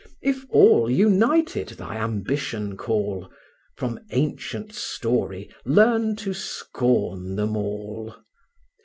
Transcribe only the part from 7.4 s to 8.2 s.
all.